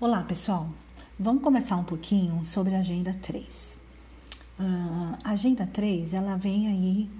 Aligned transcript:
Olá, 0.00 0.22
pessoal. 0.22 0.68
Vamos 1.18 1.42
conversar 1.42 1.74
um 1.76 1.82
pouquinho 1.82 2.44
sobre 2.44 2.72
a 2.72 2.78
Agenda 2.78 3.12
3. 3.12 3.76
Uh, 4.56 5.18
a 5.24 5.30
Agenda 5.30 5.66
3, 5.66 6.14
ela 6.14 6.36
vem 6.36 6.68
aí 6.68 7.10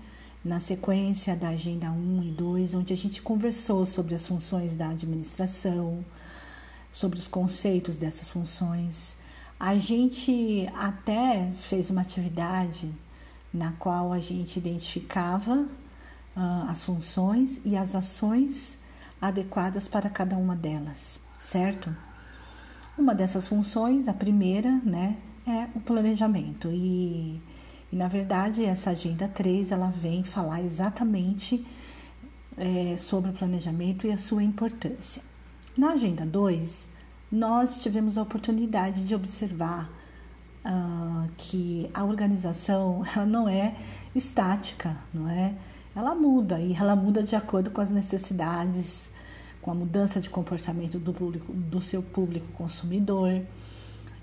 na 0.45 0.61
sequência 0.61 1.35
da 1.35 1.49
Agenda 1.49 1.91
1 1.91 2.23
e 2.23 2.31
2, 2.31 2.75
onde 2.75 2.93
a 2.93 2.97
gente 2.97 3.21
conversou 3.21 3.85
sobre 3.85 4.15
as 4.15 4.25
funções 4.25 4.77
da 4.77 4.91
administração, 4.91 6.05
sobre 6.93 7.19
os 7.19 7.27
conceitos 7.27 7.99
dessas 7.99 8.31
funções. 8.31 9.17
A 9.59 9.77
gente 9.77 10.71
até 10.73 11.51
fez 11.57 11.91
uma 11.91 12.03
atividade 12.03 12.95
na 13.53 13.73
qual 13.73 14.13
a 14.13 14.21
gente 14.21 14.57
identificava 14.57 15.67
uh, 16.37 16.71
as 16.71 16.85
funções 16.85 17.61
e 17.65 17.77
as 17.77 17.97
ações 17.97 18.79
adequadas 19.21 19.89
para 19.89 20.09
cada 20.09 20.37
uma 20.37 20.55
delas, 20.55 21.19
certo? 21.41 21.93
Uma 22.99 23.15
dessas 23.15 23.47
funções, 23.47 24.09
a 24.09 24.13
primeira, 24.13 24.73
né, 24.85 25.17
é 25.47 25.69
o 25.73 25.79
planejamento. 25.79 26.69
E, 26.73 27.41
e 27.93 27.97
na 27.97 28.09
verdade, 28.09 28.65
essa 28.65 28.91
agenda 28.91 29.29
3, 29.29 29.71
ela 29.71 29.89
vem 29.89 30.25
falar 30.25 30.61
exatamente 30.61 31.65
é, 32.57 32.97
sobre 32.97 33.31
o 33.31 33.33
planejamento 33.33 34.05
e 34.05 34.11
a 34.11 34.17
sua 34.17 34.43
importância. 34.43 35.23
Na 35.77 35.93
agenda 35.93 36.27
2, 36.27 36.89
nós 37.31 37.81
tivemos 37.81 38.19
a 38.19 38.23
oportunidade 38.23 39.05
de 39.05 39.15
observar 39.15 39.89
uh, 40.65 41.31
que 41.37 41.89
a 41.95 42.05
organização 42.05 43.05
ela 43.15 43.25
não 43.25 43.49
é 43.49 43.77
estática, 44.13 44.97
não 45.15 45.29
é? 45.29 45.55
Ela 45.95 46.17
muda 46.17 46.61
e 46.61 46.75
ela 46.75 46.97
muda 46.97 47.23
de 47.23 47.37
acordo 47.37 47.71
com 47.71 47.81
as 47.81 47.91
necessidades 47.91 49.09
com 49.69 49.73
a 49.73 49.75
mudança 49.75 50.19
de 50.19 50.31
comportamento 50.31 50.99
do, 50.99 51.13
público, 51.13 51.53
do 51.53 51.83
seu 51.83 52.03
público 52.03 52.47
consumidor. 52.55 53.43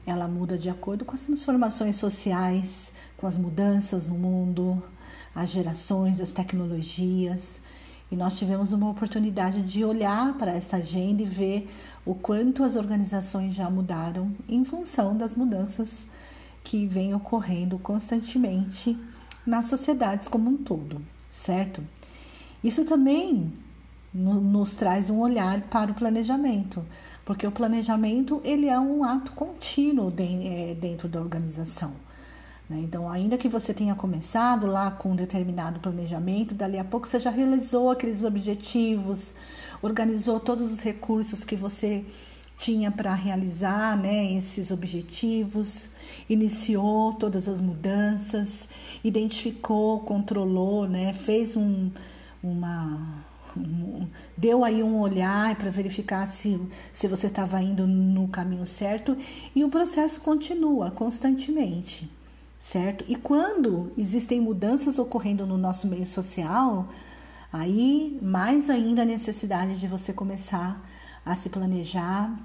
Ela 0.03 0.27
muda 0.27 0.57
de 0.57 0.71
acordo 0.71 1.05
com 1.05 1.13
as 1.13 1.21
transformações 1.21 1.97
sociais, 1.97 2.91
com 3.15 3.27
as 3.27 3.37
mudanças 3.37 4.07
no 4.07 4.15
mundo, 4.15 4.81
as 5.35 5.51
gerações, 5.51 6.19
as 6.19 6.33
tecnologias. 6.33 7.61
E 8.11 8.15
nós 8.15 8.35
tivemos 8.39 8.73
uma 8.73 8.89
oportunidade 8.89 9.61
de 9.61 9.85
olhar 9.85 10.35
para 10.35 10.51
essa 10.51 10.77
agenda 10.77 11.21
e 11.21 11.25
ver 11.25 11.69
o 12.03 12.15
quanto 12.15 12.63
as 12.63 12.75
organizações 12.75 13.53
já 13.53 13.69
mudaram 13.69 14.31
em 14.49 14.65
função 14.65 15.15
das 15.15 15.35
mudanças 15.35 16.07
que 16.63 16.87
vêm 16.87 17.13
ocorrendo 17.13 17.77
constantemente 17.77 18.97
nas 19.45 19.67
sociedades 19.67 20.27
como 20.27 20.49
um 20.49 20.57
todo, 20.57 20.99
certo? 21.29 21.83
Isso 22.63 22.83
também 22.83 23.53
nos 24.15 24.75
traz 24.75 25.09
um 25.09 25.19
olhar 25.19 25.59
para 25.63 25.91
o 25.91 25.93
planejamento, 25.93 26.85
porque 27.25 27.45
o 27.45 27.51
planejamento 27.51 28.41
ele 28.45 28.69
é 28.69 28.79
um 28.79 29.03
ato 29.03 29.33
contínuo 29.33 30.13
é, 30.17 30.73
dentro 30.73 31.09
da 31.09 31.19
organização. 31.19 31.91
Né? 32.69 32.79
Então, 32.79 33.09
ainda 33.09 33.37
que 33.37 33.49
você 33.49 33.73
tenha 33.73 33.93
começado 33.93 34.67
lá 34.67 34.89
com 34.89 35.11
um 35.11 35.15
determinado 35.17 35.81
planejamento, 35.81 36.55
dali 36.55 36.79
a 36.79 36.85
pouco 36.85 37.05
você 37.05 37.19
já 37.19 37.29
realizou 37.29 37.91
aqueles 37.91 38.23
objetivos, 38.23 39.33
organizou 39.81 40.39
todos 40.39 40.71
os 40.71 40.81
recursos 40.81 41.43
que 41.43 41.57
você 41.57 42.05
tinha 42.57 42.89
para 42.89 43.13
realizar 43.13 43.97
né, 43.97 44.31
esses 44.31 44.71
objetivos, 44.71 45.89
iniciou 46.29 47.11
todas 47.13 47.49
as 47.49 47.59
mudanças, 47.59 48.69
identificou, 49.03 49.99
controlou, 49.99 50.87
né, 50.87 51.11
fez 51.11 51.57
um, 51.57 51.91
uma 52.41 53.25
deu 54.37 54.63
aí 54.63 54.83
um 54.83 54.99
olhar 54.99 55.55
para 55.55 55.69
verificar 55.69 56.25
se, 56.27 56.59
se 56.91 57.07
você 57.07 57.27
estava 57.27 57.61
indo 57.61 57.87
no 57.87 58.27
caminho 58.27 58.65
certo 58.65 59.17
e 59.55 59.63
o 59.63 59.69
processo 59.69 60.21
continua 60.21 60.91
constantemente, 60.91 62.09
certo? 62.59 63.05
E 63.07 63.15
quando 63.15 63.91
existem 63.97 64.41
mudanças 64.41 64.99
ocorrendo 64.99 65.45
no 65.45 65.57
nosso 65.57 65.87
meio 65.87 66.05
social, 66.05 66.87
aí 67.51 68.19
mais 68.21 68.69
ainda 68.69 69.03
a 69.03 69.05
necessidade 69.05 69.79
de 69.79 69.87
você 69.87 70.11
começar 70.11 70.81
a 71.25 71.35
se 71.35 71.49
planejar, 71.49 72.37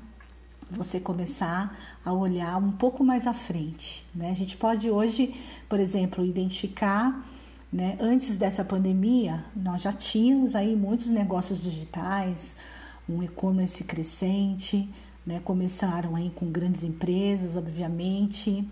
você 0.70 1.00
começar 1.00 1.76
a 2.04 2.12
olhar 2.12 2.56
um 2.56 2.70
pouco 2.70 3.02
mais 3.02 3.26
à 3.26 3.32
frente, 3.32 4.06
né? 4.14 4.30
A 4.30 4.34
gente 4.34 4.56
pode 4.56 4.88
hoje, 4.88 5.34
por 5.68 5.80
exemplo, 5.80 6.24
identificar 6.24 7.24
né? 7.72 7.96
Antes 8.00 8.36
dessa 8.36 8.64
pandemia, 8.64 9.44
nós 9.54 9.82
já 9.82 9.92
tínhamos 9.92 10.54
aí 10.54 10.74
muitos 10.74 11.10
negócios 11.10 11.62
digitais, 11.62 12.56
um 13.08 13.22
e-commerce 13.22 13.84
crescente, 13.84 14.88
né? 15.24 15.40
começaram 15.44 16.16
aí 16.16 16.30
com 16.30 16.50
grandes 16.50 16.82
empresas, 16.82 17.56
obviamente, 17.56 18.66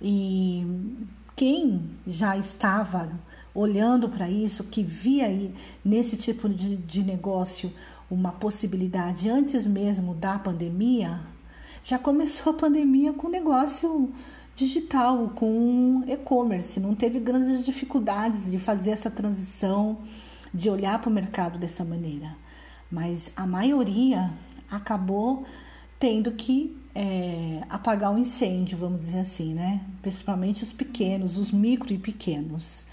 e 0.00 0.66
quem 1.34 1.82
já 2.06 2.36
estava 2.36 3.10
olhando 3.54 4.08
para 4.08 4.28
isso, 4.28 4.64
que 4.64 4.82
via 4.82 5.26
aí 5.26 5.54
nesse 5.84 6.16
tipo 6.16 6.48
de, 6.48 6.76
de 6.76 7.02
negócio 7.02 7.72
uma 8.10 8.32
possibilidade 8.32 9.28
antes 9.28 9.66
mesmo 9.66 10.14
da 10.14 10.38
pandemia, 10.38 11.20
já 11.82 11.98
começou 11.98 12.52
a 12.52 12.56
pandemia 12.56 13.12
com 13.12 13.28
negócio 13.28 14.12
digital, 14.56 15.30
com 15.34 16.02
e-commerce. 16.08 16.80
Não 16.80 16.94
teve 16.94 17.20
grandes 17.20 17.64
dificuldades 17.64 18.50
de 18.50 18.58
fazer 18.58 18.90
essa 18.90 19.10
transição, 19.10 19.98
de 20.52 20.70
olhar 20.70 20.98
para 20.98 21.10
o 21.10 21.12
mercado 21.12 21.58
dessa 21.58 21.84
maneira. 21.84 22.34
Mas 22.90 23.30
a 23.36 23.46
maioria 23.46 24.32
acabou 24.70 25.44
tendo 26.00 26.32
que 26.32 26.74
é, 26.94 27.62
apagar 27.68 28.14
o 28.14 28.18
incêndio, 28.18 28.78
vamos 28.78 29.02
dizer 29.02 29.18
assim, 29.18 29.54
né? 29.54 29.82
Principalmente 30.00 30.62
os 30.62 30.72
pequenos, 30.72 31.36
os 31.36 31.52
micro 31.52 31.92
e 31.92 31.98
pequenos 31.98 32.86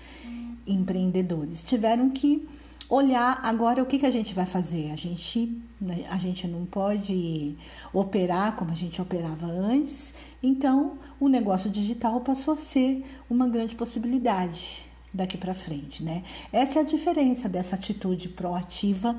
empreendedores 0.68 1.64
tiveram 1.64 2.10
que 2.10 2.48
olhar 2.90 3.40
agora 3.44 3.82
o 3.82 3.86
que, 3.86 4.00
que 4.00 4.06
a 4.06 4.12
gente 4.12 4.34
vai 4.34 4.46
fazer. 4.46 4.92
A 4.92 4.96
gente, 4.96 5.62
né, 5.80 6.06
a 6.10 6.18
gente 6.18 6.48
não 6.48 6.66
pode 6.66 7.56
operar 7.92 8.56
como 8.56 8.72
a 8.72 8.76
gente 8.76 9.02
operava 9.02 9.48
antes, 9.48 10.14
então 10.42 10.98
o 11.20 11.28
negócio 11.28 11.70
digital 11.70 12.22
passou 12.22 12.54
a 12.54 12.58
ser 12.58 13.04
uma 13.30 13.48
grande 13.48 13.76
possibilidade 13.76 14.86
daqui 15.14 15.38
para 15.38 15.54
frente, 15.54 16.04
né? 16.04 16.24
Essa 16.52 16.80
é 16.80 16.82
a 16.82 16.86
diferença 16.86 17.48
dessa 17.48 17.76
atitude 17.76 18.30
proativa 18.30 19.16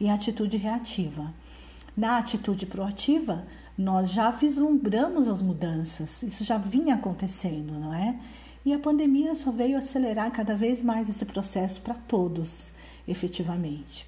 e 0.00 0.08
atitude 0.08 0.56
reativa. 0.56 1.32
Na 1.96 2.18
atitude 2.18 2.66
proativa, 2.66 3.46
nós 3.78 4.10
já 4.10 4.30
vislumbramos 4.30 5.28
as 5.28 5.40
mudanças, 5.40 6.22
isso 6.22 6.44
já 6.44 6.58
vinha 6.58 6.94
acontecendo, 6.94 7.72
não 7.74 7.94
é? 7.94 8.18
E 8.64 8.72
a 8.72 8.78
pandemia 8.78 9.34
só 9.36 9.52
veio 9.52 9.78
acelerar 9.78 10.32
cada 10.32 10.54
vez 10.56 10.82
mais 10.82 11.08
esse 11.08 11.24
processo 11.24 11.80
para 11.80 11.94
todos 11.94 12.72
efetivamente. 13.06 14.06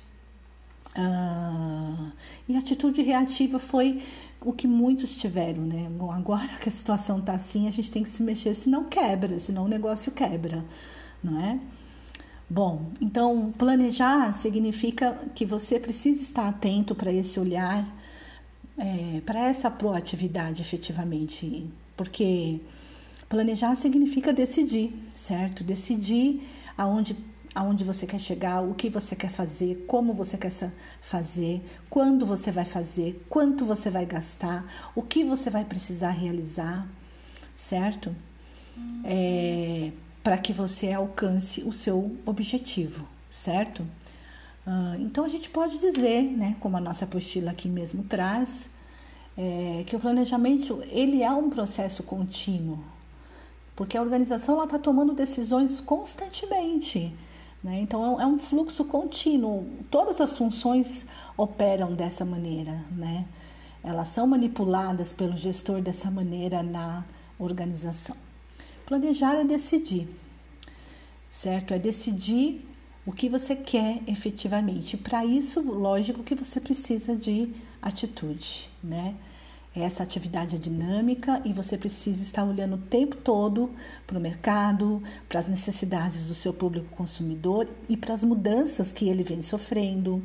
Ah, 0.95 2.11
e 2.49 2.57
a 2.57 2.59
atitude 2.59 3.03
reativa 3.03 3.59
foi 3.59 4.03
o 4.41 4.53
que 4.53 4.67
muitos 4.67 5.17
tiveram, 5.17 5.63
né? 5.63 5.89
Agora 6.11 6.49
que 6.61 6.69
a 6.69 6.73
situação 6.73 7.19
está 7.19 7.35
assim, 7.35 7.69
a 7.69 7.71
gente 7.71 7.91
tem 7.91 8.03
que 8.03 8.11
se 8.11 8.23
mexer, 8.23 8.55
senão 8.55 8.85
quebra, 8.85 9.39
senão 9.39 9.65
o 9.65 9.69
negócio 9.69 10.11
quebra, 10.13 10.65
não 11.23 11.41
é? 11.41 11.61
Bom, 12.51 12.91
então 13.01 13.53
planejar 13.59 14.33
significa 14.33 15.13
que 15.35 15.45
você 15.45 15.79
precisa 15.79 16.23
estar 16.23 16.49
atento 16.49 16.95
para 16.95 17.13
esse 17.13 17.39
olhar, 17.39 17.87
é, 18.79 19.21
para 19.27 19.41
essa 19.49 19.71
proatividade 19.71 20.63
efetivamente, 20.63 21.67
porque 21.97 22.61
planejar 23.29 23.77
significa 23.77 24.33
decidir, 24.33 24.95
certo? 25.15 25.63
Decidir 25.63 26.43
aonde 26.77 27.17
aonde 27.55 27.85
você 27.85 28.07
quer 28.07 28.21
chegar, 28.21 28.61
o 28.61 28.75
que 28.75 28.89
você 28.89 29.17
quer 29.17 29.31
fazer, 29.31 29.85
como 29.87 30.13
você 30.13 30.37
quer 30.37 30.53
fazer, 31.01 31.63
quando 31.89 32.27
você 32.27 32.51
vai 32.51 32.65
fazer, 32.65 33.25
quanto 33.29 33.65
você 33.65 33.91
vai 33.91 34.07
gastar, 34.07 34.91
o 34.95 35.03
que 35.03 35.25
você 35.25 35.51
vai 35.51 35.65
precisar 35.65 36.11
realizar, 36.11 36.87
certo? 37.57 38.15
É, 39.05 39.91
para 40.23 40.39
que 40.39 40.53
você 40.53 40.93
alcance 40.93 41.63
o 41.63 41.73
seu 41.73 42.17
objetivo, 42.25 43.07
certo? 43.31 43.85
Então 45.01 45.25
a 45.25 45.29
gente 45.29 45.49
pode 45.49 45.79
dizer, 45.79 46.23
né, 46.23 46.55
como 46.61 46.77
a 46.77 46.81
nossa 46.81 47.07
apostila 47.07 47.53
aqui 47.53 47.69
mesmo 47.69 48.03
traz, 48.03 48.69
é, 49.37 49.83
que 49.87 49.97
o 49.97 50.01
planejamento 50.01 50.83
ele 50.91 51.23
é 51.23 51.31
um 51.31 51.49
processo 51.49 52.03
contínuo, 52.03 52.79
porque 53.75 53.97
a 53.97 54.03
organização 54.03 54.63
está 54.63 54.79
tomando 54.79 55.15
decisões 55.15 55.81
constantemente 55.81 57.15
né? 57.63 57.81
Então 57.81 58.21
é 58.21 58.27
um 58.27 58.39
fluxo 58.39 58.85
contínuo. 58.85 59.69
Todas 59.91 60.21
as 60.21 60.37
funções 60.37 61.07
operam 61.37 61.95
dessa 61.95 62.25
maneira. 62.25 62.85
Né? 62.91 63.25
Elas 63.83 64.09
são 64.09 64.27
manipuladas 64.27 65.13
pelo 65.13 65.37
gestor 65.37 65.81
dessa 65.81 66.11
maneira 66.11 66.63
na 66.63 67.05
organização. 67.39 68.17
Planejar 68.87 69.35
é 69.35 69.45
decidir, 69.45 70.09
certo? 71.31 71.75
É 71.75 71.79
decidir 71.79 72.67
o 73.05 73.13
que 73.13 73.29
você 73.29 73.55
quer 73.55 74.01
efetivamente. 74.07 74.97
Para 74.97 75.25
isso, 75.25 75.61
lógico 75.61 76.23
que 76.23 76.35
você 76.35 76.61
precisa 76.61 77.15
de 77.15 77.53
atitude, 77.83 78.71
né? 78.83 79.15
Essa 79.81 80.03
atividade 80.03 80.57
é 80.57 80.59
dinâmica 80.59 81.41
e 81.45 81.53
você 81.53 81.79
precisa 81.79 82.23
estar 82.23 82.45
olhando 82.45 82.75
o 82.75 82.79
tempo 82.79 83.17
todo 83.17 83.71
para 84.07 84.19
o 84.19 84.21
mercado, 84.21 85.03
para 85.29 85.41
as 85.41 85.49
necessidades 85.49 86.27
do 86.27 86.35
seu 86.35 86.53
público 86.53 86.89
consumidor 86.97 87.69
e 87.89 87.97
para 87.97 88.15
as 88.15 88.25
mudanças 88.25 88.91
que 88.91 89.09
ele 89.09 89.23
vem 89.23 89.41
sofrendo, 89.41 90.23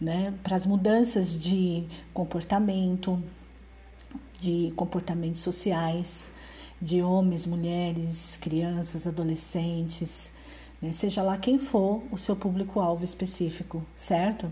né? 0.00 0.32
para 0.42 0.56
as 0.56 0.66
mudanças 0.66 1.38
de 1.38 1.84
comportamento, 2.12 3.22
de 4.38 4.72
comportamentos 4.76 5.40
sociais, 5.40 6.30
de 6.80 7.02
homens, 7.02 7.46
mulheres, 7.46 8.38
crianças, 8.40 9.06
adolescentes, 9.06 10.30
né? 10.80 10.92
seja 10.92 11.22
lá 11.22 11.36
quem 11.36 11.58
for 11.58 12.02
o 12.12 12.16
seu 12.16 12.36
público-alvo 12.36 13.02
específico, 13.02 13.84
certo? 13.96 14.50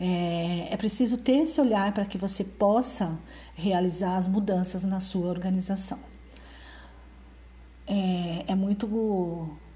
É, 0.00 0.68
é 0.70 0.76
preciso 0.76 1.16
ter 1.18 1.38
esse 1.38 1.60
olhar 1.60 1.92
para 1.92 2.04
que 2.04 2.16
você 2.16 2.44
possa 2.44 3.18
realizar 3.54 4.16
as 4.16 4.28
mudanças 4.28 4.84
na 4.84 5.00
sua 5.00 5.28
organização. 5.28 5.98
É, 7.86 8.44
é 8.48 8.54
muito 8.54 8.86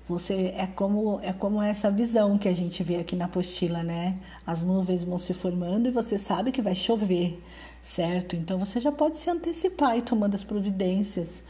você 0.09 0.53
é 0.57 0.67
como 0.67 1.21
é 1.23 1.33
como 1.33 1.63
essa 1.63 1.91
visão 1.91 2.37
que 2.37 2.49
a 2.49 2.53
gente 2.53 2.83
vê 2.83 2.97
aqui 2.97 3.17
na 3.17 3.25
apostila, 3.27 3.83
né? 3.83 4.19
As 4.47 4.63
nuvens 4.63 5.05
vão 5.05 5.19
se 5.19 5.33
formando 5.33 5.89
e 5.89 5.91
você 5.91 6.19
sabe 6.19 6.53
que 6.53 6.61
vai 6.61 6.75
chover, 6.75 7.43
certo? 7.83 8.37
Então 8.37 8.59
você 8.59 8.81
já 8.81 8.93
pode 8.93 9.19
se 9.19 9.31
antecipar 9.31 9.97
e 9.97 10.03
tomando 10.03 10.35
as 10.35 10.45
providências, 10.45 11.43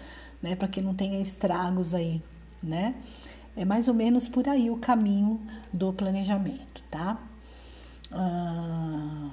né, 0.43 0.55
para 0.55 0.69
que 0.69 0.81
não 0.81 0.95
tenha 0.95 1.21
estragos 1.21 1.95
aí, 1.95 2.23
né? 2.63 2.95
É 3.57 3.65
mais 3.65 3.89
ou 3.89 3.95
menos 3.95 4.29
por 4.29 4.49
aí 4.49 4.71
o 4.71 4.77
caminho 4.77 5.41
do 5.73 5.93
planejamento, 5.93 6.83
tá? 6.91 7.19
Ah, 8.12 9.31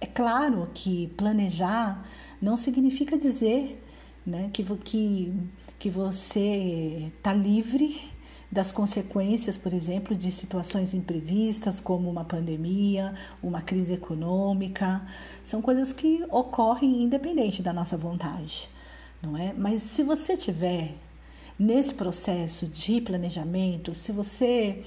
é 0.00 0.06
claro 0.06 0.68
que 0.74 1.08
planejar 1.16 2.06
não 2.40 2.56
significa 2.56 3.16
dizer 3.16 3.82
né, 4.26 4.50
que, 4.52 4.62
que, 4.62 5.32
que 5.78 5.88
você 5.88 7.10
está 7.16 7.32
livre 7.32 8.00
das 8.50 8.70
consequências, 8.70 9.56
por 9.56 9.72
exemplo, 9.72 10.14
de 10.14 10.30
situações 10.30 10.94
imprevistas, 10.94 11.80
como 11.80 12.08
uma 12.08 12.24
pandemia, 12.24 13.14
uma 13.42 13.60
crise 13.60 13.94
econômica. 13.94 15.02
São 15.44 15.60
coisas 15.60 15.92
que 15.92 16.24
ocorrem 16.30 17.02
independente 17.02 17.62
da 17.62 17.72
nossa 17.72 17.96
vontade, 17.96 18.68
não 19.22 19.36
é? 19.36 19.52
Mas 19.52 19.82
se 19.82 20.02
você 20.02 20.36
tiver 20.36 20.94
nesse 21.58 21.94
processo 21.94 22.66
de 22.66 23.00
planejamento, 23.00 23.94
se 23.94 24.12
você 24.12 24.84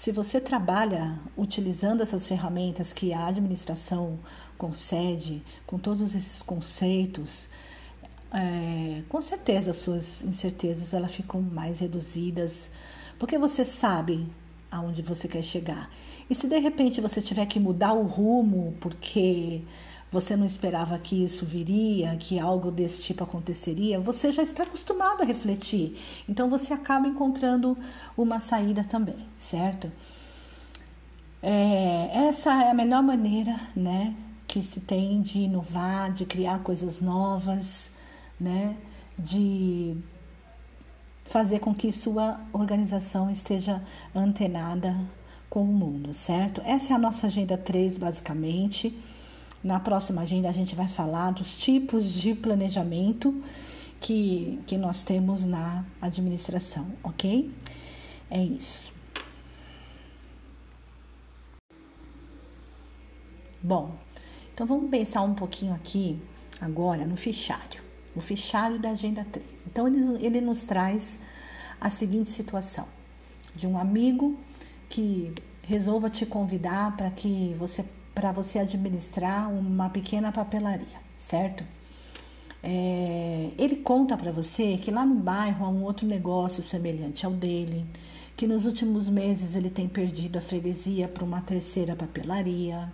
se 0.00 0.10
você 0.10 0.40
trabalha 0.40 1.20
utilizando 1.36 2.02
essas 2.02 2.26
ferramentas 2.26 2.90
que 2.90 3.12
a 3.12 3.26
administração 3.26 4.18
concede, 4.56 5.42
com 5.66 5.78
todos 5.78 6.14
esses 6.14 6.40
conceitos, 6.40 7.50
é, 8.32 9.02
com 9.10 9.20
certeza 9.20 9.72
as 9.72 9.76
suas 9.76 10.22
incertezas 10.22 10.94
elas 10.94 11.14
ficam 11.14 11.42
mais 11.42 11.80
reduzidas, 11.80 12.70
porque 13.18 13.36
você 13.36 13.62
sabe 13.62 14.26
aonde 14.70 15.02
você 15.02 15.28
quer 15.28 15.42
chegar. 15.42 15.90
E 16.30 16.34
se 16.34 16.46
de 16.46 16.58
repente 16.58 16.98
você 17.02 17.20
tiver 17.20 17.44
que 17.44 17.60
mudar 17.60 17.92
o 17.92 18.04
rumo 18.04 18.74
porque 18.80 19.60
você 20.10 20.36
não 20.36 20.44
esperava 20.44 20.98
que 20.98 21.24
isso 21.24 21.46
viria, 21.46 22.16
que 22.16 22.38
algo 22.38 22.70
desse 22.70 23.00
tipo 23.00 23.22
aconteceria, 23.22 24.00
você 24.00 24.32
já 24.32 24.42
está 24.42 24.64
acostumado 24.64 25.22
a 25.22 25.24
refletir. 25.24 25.96
Então 26.28 26.50
você 26.50 26.72
acaba 26.72 27.06
encontrando 27.06 27.78
uma 28.16 28.40
saída 28.40 28.82
também, 28.82 29.26
certo? 29.38 29.90
É, 31.42 32.10
essa 32.28 32.50
é 32.64 32.70
a 32.70 32.74
melhor 32.74 33.02
maneira, 33.02 33.58
né, 33.74 34.14
que 34.46 34.62
se 34.62 34.80
tem 34.80 35.22
de 35.22 35.40
inovar, 35.40 36.12
de 36.12 36.26
criar 36.26 36.58
coisas 36.58 37.00
novas, 37.00 37.90
né, 38.38 38.76
de 39.18 39.96
fazer 41.24 41.60
com 41.60 41.72
que 41.72 41.92
sua 41.92 42.40
organização 42.52 43.30
esteja 43.30 43.80
antenada 44.14 44.94
com 45.48 45.62
o 45.62 45.66
mundo, 45.66 46.12
certo? 46.12 46.60
Essa 46.64 46.92
é 46.92 46.96
a 46.96 46.98
nossa 46.98 47.28
agenda 47.28 47.56
3, 47.56 47.96
basicamente. 47.98 48.98
Na 49.62 49.78
próxima 49.78 50.22
agenda, 50.22 50.48
a 50.48 50.52
gente 50.52 50.74
vai 50.74 50.88
falar 50.88 51.32
dos 51.32 51.54
tipos 51.58 52.12
de 52.12 52.34
planejamento 52.34 53.42
que, 54.00 54.58
que 54.66 54.78
nós 54.78 55.02
temos 55.02 55.42
na 55.42 55.84
administração, 56.00 56.86
ok? 57.02 57.50
É 58.30 58.42
isso. 58.42 58.90
Bom, 63.62 63.94
então 64.54 64.66
vamos 64.66 64.88
pensar 64.88 65.20
um 65.20 65.34
pouquinho 65.34 65.74
aqui 65.74 66.18
agora 66.58 67.04
no 67.04 67.16
fichário, 67.16 67.82
o 68.16 68.20
fichário 68.22 68.78
da 68.78 68.90
Agenda 68.90 69.26
3. 69.30 69.46
Então, 69.66 69.86
ele, 69.86 70.24
ele 70.24 70.40
nos 70.40 70.64
traz 70.64 71.18
a 71.78 71.90
seguinte 71.90 72.30
situação: 72.30 72.86
de 73.54 73.66
um 73.66 73.78
amigo 73.78 74.38
que 74.88 75.34
resolva 75.62 76.08
te 76.08 76.24
convidar 76.24 76.96
para 76.96 77.10
que 77.10 77.54
você 77.58 77.84
para 78.20 78.32
você 78.32 78.58
administrar 78.58 79.50
uma 79.50 79.88
pequena 79.88 80.30
papelaria, 80.30 81.00
certo? 81.16 81.64
É, 82.62 83.48
ele 83.56 83.76
conta 83.76 84.14
para 84.14 84.30
você 84.30 84.76
que 84.76 84.90
lá 84.90 85.06
no 85.06 85.14
bairro 85.14 85.64
há 85.64 85.70
um 85.70 85.82
outro 85.84 86.06
negócio 86.06 86.62
semelhante 86.62 87.24
ao 87.24 87.32
dele, 87.32 87.86
que 88.36 88.46
nos 88.46 88.66
últimos 88.66 89.08
meses 89.08 89.56
ele 89.56 89.70
tem 89.70 89.88
perdido 89.88 90.36
a 90.36 90.42
freguesia 90.42 91.08
para 91.08 91.24
uma 91.24 91.40
terceira 91.40 91.96
papelaria 91.96 92.92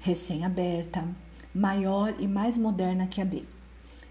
recém-aberta, 0.00 1.06
maior 1.54 2.14
e 2.18 2.26
mais 2.26 2.56
moderna 2.56 3.06
que 3.06 3.20
a 3.20 3.24
dele. 3.24 3.48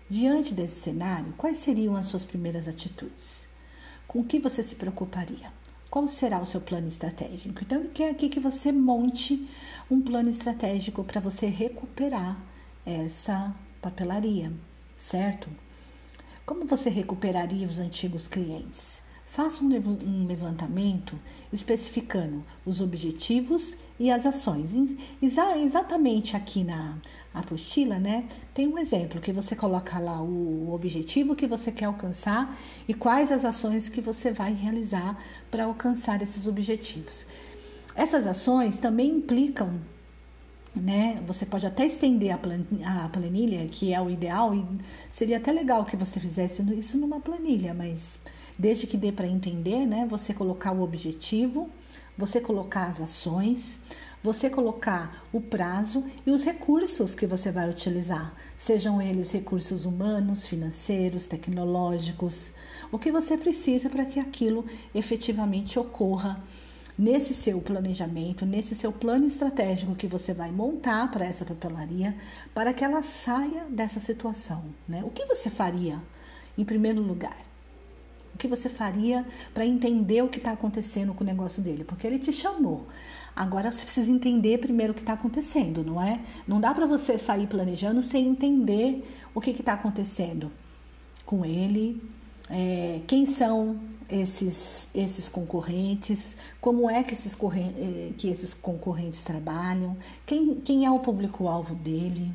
Diante 0.07 0.53
desse 0.53 0.81
cenário, 0.81 1.33
quais 1.35 1.57
seriam 1.57 1.95
as 1.95 2.05
suas 2.05 2.23
primeiras 2.23 2.67
atitudes? 2.67 3.47
Com 4.07 4.19
o 4.19 4.23
que 4.23 4.37
você 4.37 4.61
se 4.61 4.75
preocuparia? 4.75 5.51
Qual 5.93 6.07
será 6.07 6.41
o 6.41 6.45
seu 6.47 6.59
plano 6.59 6.87
estratégico? 6.87 7.61
Então, 7.61 7.79
ele 7.79 7.89
quer 7.89 8.09
aqui 8.09 8.27
que 8.27 8.39
você 8.39 8.71
monte 8.71 9.47
um 9.91 10.01
plano 10.01 10.27
estratégico 10.27 11.03
para 11.03 11.21
você 11.21 11.45
recuperar 11.45 12.35
essa 12.83 13.55
papelaria, 13.79 14.51
certo? 14.97 15.47
Como 16.47 16.65
você 16.65 16.89
recuperaria 16.89 17.67
os 17.67 17.77
antigos 17.77 18.27
clientes? 18.27 19.03
Faça 19.27 19.63
um 19.63 20.25
levantamento 20.25 21.15
especificando 21.51 22.43
os 22.65 22.81
objetivos 22.81 23.77
e 23.99 24.09
as 24.09 24.25
ações. 24.25 24.71
exatamente 25.59 26.35
aqui 26.35 26.63
na 26.63 26.97
apostila, 27.33 27.97
né? 27.97 28.25
Tem 28.53 28.67
um 28.67 28.77
exemplo 28.77 29.19
que 29.19 29.31
você 29.31 29.55
coloca 29.55 29.97
lá 29.99 30.21
o 30.21 30.71
objetivo 30.73 31.35
que 31.35 31.47
você 31.47 31.71
quer 31.71 31.85
alcançar 31.85 32.57
e 32.87 32.93
quais 32.93 33.31
as 33.31 33.43
ações 33.43 33.89
que 33.89 34.01
você 34.01 34.31
vai 34.31 34.53
realizar 34.53 35.17
para 35.49 35.65
alcançar 35.65 36.21
esses 36.21 36.45
objetivos. 36.45 37.25
Essas 37.95 38.27
ações 38.27 38.77
também 38.77 39.09
implicam 39.09 39.79
né? 40.75 41.21
Você 41.27 41.45
pode 41.45 41.65
até 41.65 41.85
estender 41.85 42.33
a 42.33 43.07
planilha, 43.07 43.65
que 43.67 43.93
é 43.93 44.01
o 44.01 44.09
ideal, 44.09 44.55
e 44.55 44.65
seria 45.11 45.37
até 45.37 45.51
legal 45.51 45.85
que 45.85 45.95
você 45.95 46.19
fizesse 46.19 46.63
isso 46.75 46.97
numa 46.97 47.19
planilha, 47.19 47.73
mas 47.73 48.19
desde 48.57 48.87
que 48.87 48.97
dê 48.97 49.11
para 49.11 49.27
entender, 49.27 49.85
né? 49.85 50.07
Você 50.09 50.33
colocar 50.33 50.71
o 50.71 50.81
objetivo, 50.81 51.69
você 52.17 52.41
colocar 52.41 52.87
as 52.87 53.01
ações, 53.01 53.79
você 54.23 54.49
colocar 54.49 55.21
o 55.33 55.41
prazo 55.41 56.05
e 56.25 56.31
os 56.31 56.45
recursos 56.45 57.13
que 57.13 57.27
você 57.27 57.51
vai 57.51 57.69
utilizar, 57.69 58.33
sejam 58.55 59.01
eles 59.01 59.33
recursos 59.33 59.83
humanos, 59.83 60.47
financeiros, 60.47 61.25
tecnológicos, 61.25 62.53
o 62.89 62.97
que 62.97 63.11
você 63.11 63.35
precisa 63.37 63.89
para 63.89 64.05
que 64.05 64.21
aquilo 64.21 64.65
efetivamente 64.95 65.77
ocorra 65.77 66.41
nesse 66.97 67.33
seu 67.33 67.59
planejamento, 67.59 68.45
nesse 68.45 68.75
seu 68.75 68.93
plano 68.93 69.25
estratégico 69.25 69.93
que 69.93 70.07
você 70.07 70.33
vai 70.33 70.51
montar 70.51 71.11
para 71.11 71.25
essa 71.25 71.43
papelaria, 71.43 72.15
para 72.53 72.73
que 72.73 72.85
ela 72.85 73.01
saia 73.01 73.65
dessa 73.69 73.99
situação. 73.99 74.63
Né? 74.87 75.03
O 75.03 75.09
que 75.09 75.25
você 75.25 75.49
faria 75.49 75.99
em 76.57 76.63
primeiro 76.63 77.01
lugar? 77.01 77.37
O 78.33 78.37
que 78.37 78.47
você 78.47 78.69
faria 78.69 79.25
para 79.53 79.65
entender 79.65 80.23
o 80.23 80.29
que 80.29 80.39
está 80.39 80.51
acontecendo 80.51 81.13
com 81.13 81.23
o 81.23 81.27
negócio 81.27 81.61
dele? 81.61 81.83
Porque 81.83 82.07
ele 82.07 82.17
te 82.17 82.31
chamou. 82.31 82.87
Agora 83.35 83.71
você 83.71 83.83
precisa 83.83 84.11
entender 84.11 84.59
primeiro 84.59 84.91
o 84.91 84.95
que 84.95 85.01
está 85.01 85.13
acontecendo, 85.13 85.83
não 85.83 86.01
é? 86.01 86.19
Não 86.47 86.61
dá 86.61 86.73
para 86.73 86.85
você 86.85 87.17
sair 87.17 87.47
planejando 87.47 88.01
sem 88.03 88.27
entender 88.27 89.03
o 89.33 89.41
que 89.41 89.49
está 89.49 89.73
acontecendo 89.73 90.51
com 91.25 91.43
ele, 91.43 92.01
é, 92.49 93.01
quem 93.07 93.25
são 93.25 93.79
esses, 94.09 94.87
esses 94.93 95.29
concorrentes, 95.29 96.35
como 96.59 96.89
é 96.89 97.01
que 97.01 97.13
esses, 97.13 97.35
é, 97.35 98.11
que 98.17 98.27
esses 98.27 98.53
concorrentes 98.53 99.23
trabalham, 99.23 99.97
quem, 100.25 100.55
quem 100.55 100.85
é 100.85 100.91
o 100.91 100.99
público-alvo 100.99 101.73
dele, 101.75 102.31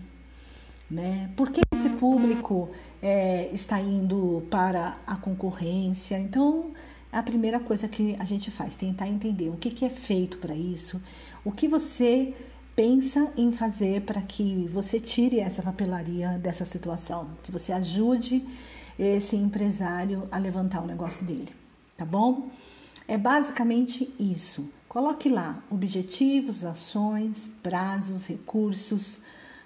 né? 0.91 1.31
Por 1.37 1.51
que 1.51 1.61
esse 1.73 1.91
público 1.91 2.71
é, 3.03 3.49
está 3.53 3.81
indo 3.81 4.43
para 4.51 4.99
a 5.07 5.17
concorrência? 5.17 6.19
Então, 6.19 6.73
a 7.11 7.23
primeira 7.23 7.59
coisa 7.59 7.89
que 7.89 8.17
a 8.19 8.25
gente 8.25 8.51
faz, 8.51 8.77
tentar 8.77 9.09
entender 9.09 9.49
o 9.49 9.57
que, 9.57 9.71
que 9.71 9.85
é 9.85 9.89
feito 9.89 10.39
para 10.39 10.55
isso, 10.55 11.01
o 11.45 11.51
que 11.51 11.67
você 11.67 12.35
pensa 12.77 13.33
em 13.37 13.51
fazer 13.51 14.03
para 14.03 14.23
que 14.23 14.69
você 14.73 15.01
tire 15.01 15.41
essa 15.41 15.63
papelaria 15.63 16.39
dessa 16.39 16.65
situação, 16.65 17.31
que 17.43 17.51
você 17.51 17.73
ajude 17.73 18.47
esse 18.99 19.37
empresário 19.37 20.29
a 20.31 20.39
levantar 20.39 20.83
o 20.83 20.87
negócio 20.87 21.27
dele, 21.27 21.49
tá 21.97 22.05
bom? 22.05 22.51
É 23.07 23.17
basicamente 23.17 24.13
isso. 24.19 24.71
Coloque 24.89 25.29
lá 25.29 25.63
objetivos, 25.71 26.65
ações, 26.65 27.51
prazos, 27.63 28.27
recursos, 28.27 29.21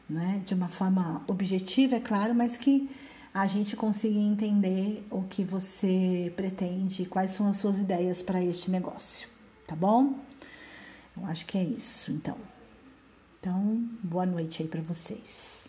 né? 0.08 0.42
De 0.46 0.54
uma 0.54 0.68
forma 0.68 1.22
objetiva, 1.26 1.96
é 1.96 2.00
claro, 2.00 2.34
mas 2.34 2.56
que 2.56 2.88
a 3.34 3.46
gente 3.46 3.76
consiga 3.76 4.18
entender 4.18 5.06
o 5.10 5.22
que 5.22 5.42
você 5.42 6.32
pretende, 6.36 7.06
quais 7.06 7.30
são 7.30 7.48
as 7.48 7.56
suas 7.56 7.78
ideias 7.78 8.22
para 8.22 8.42
este 8.42 8.70
negócio, 8.70 9.28
tá 9.66 9.74
bom? 9.74 10.18
Eu 11.16 11.26
acho 11.26 11.46
que 11.46 11.56
é 11.56 11.64
isso, 11.64 12.12
então. 12.12 12.36
Então, 13.40 13.88
boa 14.02 14.26
noite 14.26 14.62
aí 14.62 14.68
para 14.68 14.82
vocês. 14.82 15.61